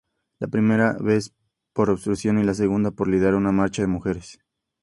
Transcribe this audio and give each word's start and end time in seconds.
La 0.39 0.47
primera 0.47 0.93
vez 0.99 1.35
por 1.73 1.91
"obstrucción" 1.91 2.39
y 2.39 2.43
la 2.43 2.55
segunda 2.55 2.89
por 2.89 3.07
liderar 3.07 3.35
una 3.35 3.51
marcha 3.51 3.83
de 3.83 3.87
mujeres. 3.87 4.39